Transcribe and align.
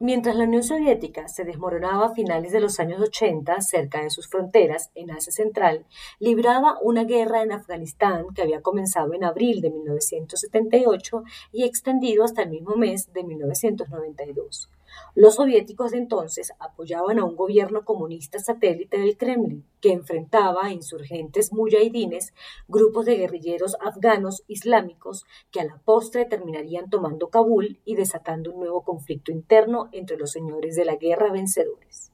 Mientras 0.00 0.36
la 0.36 0.44
Unión 0.44 0.62
Soviética 0.62 1.26
se 1.26 1.42
desmoronaba 1.42 2.06
a 2.06 2.14
finales 2.14 2.52
de 2.52 2.60
los 2.60 2.78
años 2.78 3.00
80 3.00 3.60
cerca 3.60 4.00
de 4.00 4.10
sus 4.10 4.28
fronteras 4.28 4.92
en 4.94 5.10
Asia 5.10 5.32
Central, 5.32 5.86
libraba 6.20 6.78
una 6.80 7.02
guerra 7.02 7.42
en 7.42 7.50
Afganistán 7.50 8.26
que 8.32 8.42
había 8.42 8.62
comenzado 8.62 9.12
en 9.14 9.24
abril 9.24 9.60
de 9.60 9.70
1978 9.70 11.24
y 11.50 11.64
extendido 11.64 12.22
hasta 12.22 12.42
el 12.42 12.50
mismo 12.50 12.76
mes 12.76 13.12
de 13.12 13.24
1992. 13.24 14.70
Los 15.14 15.36
soviéticos 15.36 15.90
de 15.90 15.98
entonces 15.98 16.52
apoyaban 16.58 17.18
a 17.18 17.24
un 17.24 17.36
gobierno 17.36 17.84
comunista 17.84 18.38
satélite 18.38 18.98
del 18.98 19.16
Kremlin, 19.16 19.64
que 19.80 19.92
enfrentaba 19.92 20.66
a 20.66 20.72
insurgentes 20.72 21.52
mujahidines, 21.52 22.34
grupos 22.68 23.06
de 23.06 23.16
guerrilleros 23.16 23.76
afganos 23.80 24.44
islámicos 24.46 25.24
que 25.50 25.60
a 25.60 25.64
la 25.64 25.78
postre 25.84 26.24
terminarían 26.24 26.90
tomando 26.90 27.28
Kabul 27.28 27.80
y 27.84 27.94
desatando 27.96 28.52
un 28.52 28.60
nuevo 28.60 28.82
conflicto 28.82 29.32
interno 29.32 29.88
entre 29.92 30.16
los 30.16 30.30
señores 30.30 30.76
de 30.76 30.84
la 30.84 30.96
guerra 30.96 31.32
vencedores. 31.32 32.12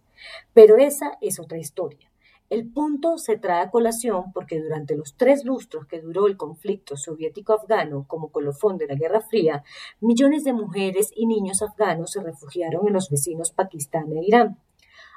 Pero 0.53 0.77
esa 0.77 1.19
es 1.21 1.39
otra 1.39 1.59
historia. 1.59 2.14
El 2.55 2.71
punto 2.71 3.19
se 3.19 3.37
trae 3.37 3.63
a 3.63 3.71
colación 3.73 4.33
porque 4.33 4.63
durante 4.63 4.95
los 4.95 5.17
tres 5.17 5.45
lustros 5.45 5.89
que 5.89 6.01
duró 6.01 6.29
el 6.29 6.37
conflicto 6.37 6.97
soviético-afgano 6.97 8.05
como 8.07 8.31
colofón 8.31 8.79
de 8.79 8.87
la 8.87 8.95
Guerra 8.95 9.23
Fría, 9.23 9.65
millones 10.01 10.45
de 10.45 10.53
mujeres 10.53 11.11
y 11.17 11.27
niños 11.27 11.63
afganos 11.63 12.13
se 12.13 12.23
refugiaron 12.23 12.87
en 12.87 12.93
los 12.93 13.11
vecinos 13.11 13.51
Pakistán 13.51 14.13
e 14.13 14.25
Irán. 14.25 14.61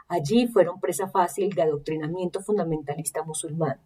Allí 0.08 0.48
fueron 0.48 0.80
presa 0.80 1.10
fácil 1.10 1.54
de 1.54 1.62
adoctrinamiento 1.62 2.42
fundamentalista 2.42 3.22
musulmán. 3.22 3.80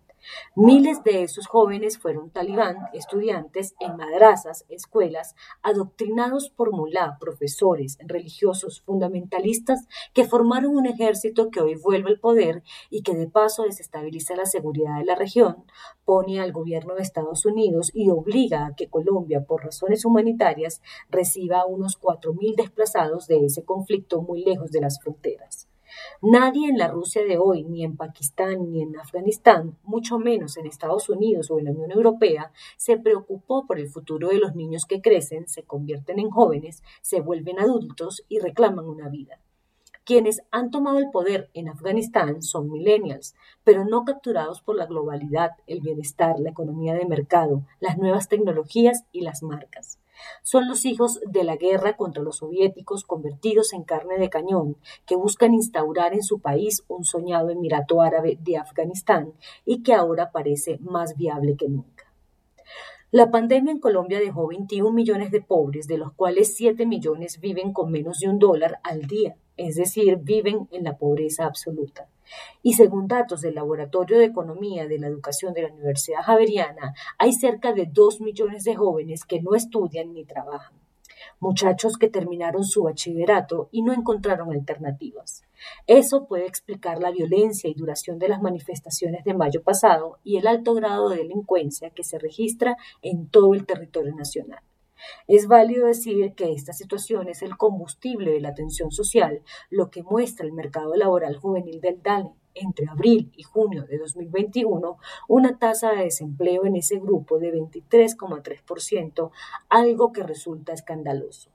Miles 0.55 1.03
de 1.03 1.23
esos 1.23 1.47
jóvenes 1.47 1.97
fueron 1.97 2.29
talibán, 2.29 2.77
estudiantes 2.93 3.75
en 3.79 3.95
madrazas, 3.97 4.65
escuelas, 4.69 5.35
adoctrinados 5.61 6.49
por 6.49 6.71
mulá, 6.71 7.17
profesores, 7.19 7.97
religiosos, 8.05 8.81
fundamentalistas, 8.81 9.87
que 10.13 10.25
formaron 10.25 10.75
un 10.75 10.85
ejército 10.85 11.49
que 11.49 11.61
hoy 11.61 11.75
vuelve 11.75 12.11
al 12.11 12.19
poder 12.19 12.63
y 12.89 13.03
que 13.03 13.15
de 13.15 13.27
paso 13.27 13.63
desestabiliza 13.63 14.35
la 14.35 14.45
seguridad 14.45 14.99
de 14.99 15.05
la 15.05 15.15
región, 15.15 15.65
pone 16.05 16.39
al 16.39 16.51
gobierno 16.51 16.95
de 16.95 17.01
Estados 17.01 17.45
Unidos 17.45 17.91
y 17.93 18.09
obliga 18.09 18.65
a 18.65 18.75
que 18.75 18.89
Colombia, 18.89 19.45
por 19.45 19.63
razones 19.63 20.05
humanitarias, 20.05 20.81
reciba 21.09 21.61
a 21.61 21.65
unos 21.65 21.99
4.000 21.99 22.55
desplazados 22.55 23.27
de 23.27 23.45
ese 23.45 23.63
conflicto 23.63 24.21
muy 24.21 24.43
lejos 24.43 24.71
de 24.71 24.81
las 24.81 24.99
fronteras. 25.01 25.70
Nadie 26.23 26.69
en 26.69 26.77
la 26.77 26.87
Rusia 26.87 27.23
de 27.23 27.39
hoy, 27.39 27.63
ni 27.63 27.83
en 27.83 27.97
Pakistán, 27.97 28.71
ni 28.71 28.83
en 28.83 28.95
Afganistán, 28.99 29.79
mucho 29.81 30.19
menos 30.19 30.55
en 30.55 30.67
Estados 30.67 31.09
Unidos 31.09 31.49
o 31.49 31.57
en 31.57 31.65
la 31.65 31.71
Unión 31.71 31.89
Europea, 31.89 32.51
se 32.77 32.99
preocupó 32.99 33.65
por 33.65 33.79
el 33.79 33.89
futuro 33.89 34.29
de 34.29 34.37
los 34.37 34.53
niños 34.53 34.85
que 34.85 35.01
crecen, 35.01 35.47
se 35.47 35.63
convierten 35.63 36.19
en 36.19 36.29
jóvenes, 36.29 36.83
se 37.01 37.21
vuelven 37.21 37.59
adultos 37.59 38.23
y 38.29 38.37
reclaman 38.37 38.85
una 38.85 39.09
vida. 39.09 39.39
Quienes 40.11 40.41
han 40.51 40.71
tomado 40.71 40.97
el 40.97 41.09
poder 41.09 41.49
en 41.53 41.69
Afganistán 41.69 42.41
son 42.41 42.69
millennials, 42.69 43.33
pero 43.63 43.85
no 43.85 44.03
capturados 44.03 44.61
por 44.61 44.75
la 44.75 44.85
globalidad, 44.85 45.51
el 45.67 45.79
bienestar, 45.79 46.37
la 46.37 46.49
economía 46.49 46.93
de 46.95 47.05
mercado, 47.05 47.63
las 47.79 47.97
nuevas 47.97 48.27
tecnologías 48.27 49.05
y 49.13 49.21
las 49.21 49.41
marcas. 49.41 50.01
Son 50.43 50.67
los 50.67 50.83
hijos 50.83 51.21
de 51.25 51.45
la 51.45 51.55
guerra 51.55 51.95
contra 51.95 52.21
los 52.21 52.39
soviéticos 52.39 53.05
convertidos 53.05 53.71
en 53.71 53.83
carne 53.83 54.17
de 54.17 54.29
cañón, 54.29 54.75
que 55.05 55.15
buscan 55.15 55.53
instaurar 55.53 56.13
en 56.13 56.23
su 56.23 56.41
país 56.41 56.83
un 56.89 57.05
soñado 57.05 57.49
Emirato 57.49 58.01
Árabe 58.01 58.37
de 58.41 58.57
Afganistán 58.57 59.31
y 59.63 59.81
que 59.81 59.93
ahora 59.93 60.33
parece 60.33 60.77
más 60.81 61.15
viable 61.15 61.55
que 61.55 61.69
nunca. 61.69 62.11
La 63.11 63.29
pandemia 63.29 63.71
en 63.71 63.79
Colombia 63.79 64.19
dejó 64.19 64.47
21 64.47 64.91
millones 64.91 65.31
de 65.31 65.41
pobres, 65.41 65.85
de 65.87 65.97
los 65.97 66.13
cuales 66.13 66.55
7 66.55 66.85
millones 66.85 67.41
viven 67.41 67.71
con 67.71 67.91
menos 67.91 68.19
de 68.19 68.29
un 68.29 68.39
dólar 68.39 68.79
al 68.83 69.01
día, 69.01 69.35
es 69.67 69.75
decir, 69.75 70.17
viven 70.17 70.67
en 70.71 70.83
la 70.83 70.97
pobreza 70.97 71.45
absoluta. 71.45 72.07
Y 72.63 72.73
según 72.73 73.07
datos 73.07 73.41
del 73.41 73.55
Laboratorio 73.55 74.17
de 74.17 74.25
Economía 74.25 74.87
de 74.87 74.99
la 74.99 75.07
Educación 75.07 75.53
de 75.53 75.63
la 75.63 75.73
Universidad 75.73 76.21
Javeriana, 76.23 76.93
hay 77.17 77.33
cerca 77.33 77.73
de 77.73 77.87
2 77.91 78.21
millones 78.21 78.63
de 78.63 78.75
jóvenes 78.75 79.25
que 79.25 79.41
no 79.41 79.55
estudian 79.55 80.13
ni 80.13 80.25
trabajan. 80.25 80.79
Muchachos 81.39 81.97
que 81.97 82.09
terminaron 82.09 82.63
su 82.63 82.83
bachillerato 82.83 83.69
y 83.71 83.83
no 83.83 83.93
encontraron 83.93 84.51
alternativas. 84.51 85.43
Eso 85.87 86.25
puede 86.25 86.47
explicar 86.47 86.99
la 86.99 87.11
violencia 87.11 87.69
y 87.69 87.73
duración 87.73 88.17
de 88.17 88.29
las 88.29 88.41
manifestaciones 88.41 89.23
de 89.23 89.33
mayo 89.33 89.61
pasado 89.61 90.17
y 90.23 90.37
el 90.37 90.47
alto 90.47 90.73
grado 90.73 91.09
de 91.09 91.17
delincuencia 91.17 91.91
que 91.91 92.03
se 92.03 92.17
registra 92.17 92.77
en 93.01 93.27
todo 93.27 93.53
el 93.53 93.65
territorio 93.65 94.15
nacional. 94.15 94.61
Es 95.27 95.47
válido 95.47 95.87
decir 95.87 96.33
que 96.35 96.51
esta 96.51 96.73
situación 96.73 97.29
es 97.29 97.41
el 97.41 97.57
combustible 97.57 98.31
de 98.31 98.41
la 98.41 98.53
tensión 98.53 98.91
social, 98.91 99.41
lo 99.69 99.89
que 99.89 100.03
muestra 100.03 100.45
el 100.45 100.53
mercado 100.53 100.95
laboral 100.95 101.37
juvenil 101.37 101.81
del 101.81 102.01
DANE 102.01 102.31
entre 102.53 102.87
abril 102.87 103.31
y 103.35 103.43
junio 103.43 103.83
de 103.83 103.97
2021 103.97 104.97
una 105.27 105.57
tasa 105.57 105.91
de 105.91 106.03
desempleo 106.03 106.65
en 106.65 106.75
ese 106.75 106.99
grupo 106.99 107.39
de 107.39 107.53
23,3%, 107.53 109.31
algo 109.69 110.11
que 110.11 110.23
resulta 110.23 110.73
escandaloso 110.73 111.50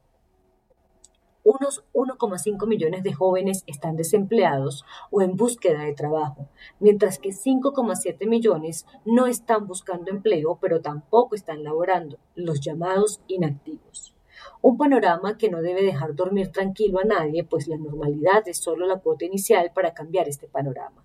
unos 1.46 1.84
1,5 1.94 2.66
millones 2.66 3.04
de 3.04 3.12
jóvenes 3.12 3.62
están 3.68 3.94
desempleados 3.94 4.84
o 5.12 5.22
en 5.22 5.36
búsqueda 5.36 5.84
de 5.84 5.94
trabajo, 5.94 6.48
mientras 6.80 7.20
que 7.20 7.28
5,7 7.28 8.26
millones 8.26 8.84
no 9.04 9.28
están 9.28 9.68
buscando 9.68 10.10
empleo, 10.10 10.58
pero 10.60 10.80
tampoco 10.80 11.36
están 11.36 11.62
laborando, 11.62 12.18
los 12.34 12.60
llamados 12.60 13.20
inactivos. 13.28 14.12
Un 14.60 14.76
panorama 14.76 15.38
que 15.38 15.48
no 15.48 15.62
debe 15.62 15.84
dejar 15.84 16.16
dormir 16.16 16.50
tranquilo 16.50 16.98
a 16.98 17.04
nadie, 17.04 17.44
pues 17.44 17.68
la 17.68 17.76
normalidad 17.76 18.42
es 18.48 18.58
solo 18.58 18.84
la 18.84 18.98
cuota 18.98 19.24
inicial 19.24 19.70
para 19.72 19.94
cambiar 19.94 20.28
este 20.28 20.48
panorama. 20.48 21.04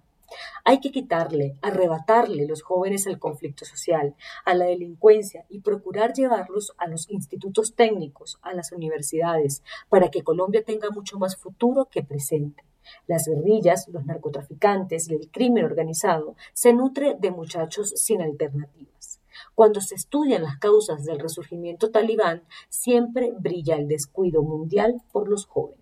Hay 0.63 0.79
que 0.79 0.91
quitarle, 0.91 1.57
arrebatarle 1.61 2.47
los 2.47 2.61
jóvenes 2.61 3.07
al 3.07 3.19
conflicto 3.19 3.65
social, 3.65 4.15
a 4.45 4.53
la 4.53 4.65
delincuencia 4.65 5.45
y 5.49 5.61
procurar 5.61 6.13
llevarlos 6.13 6.73
a 6.77 6.87
los 6.87 7.09
institutos 7.09 7.75
técnicos, 7.75 8.39
a 8.41 8.53
las 8.53 8.71
universidades, 8.71 9.63
para 9.89 10.09
que 10.09 10.23
Colombia 10.23 10.63
tenga 10.63 10.89
mucho 10.91 11.17
más 11.17 11.35
futuro 11.35 11.85
que 11.85 12.03
presente. 12.03 12.63
Las 13.07 13.27
guerrillas, 13.27 13.87
los 13.89 14.05
narcotraficantes 14.05 15.09
y 15.09 15.15
el 15.15 15.29
crimen 15.29 15.65
organizado 15.65 16.35
se 16.53 16.73
nutre 16.73 17.15
de 17.19 17.31
muchachos 17.31 17.93
sin 17.95 18.21
alternativas. 18.21 19.19
Cuando 19.55 19.81
se 19.81 19.95
estudian 19.95 20.43
las 20.43 20.57
causas 20.57 21.05
del 21.05 21.19
resurgimiento 21.19 21.91
talibán, 21.91 22.43
siempre 22.69 23.33
brilla 23.37 23.75
el 23.75 23.87
descuido 23.87 24.43
mundial 24.43 25.01
por 25.11 25.29
los 25.29 25.45
jóvenes. 25.45 25.80